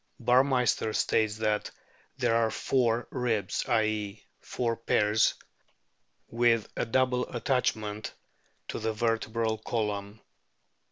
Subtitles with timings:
[0.19, 1.69] Burmeister states that
[2.17, 5.35] there are four ribs, i.e., four pairs
[6.27, 8.11] with a double attachment
[8.69, 10.19] to the vertebral column.